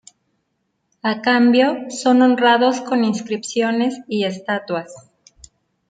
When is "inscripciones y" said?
3.03-4.25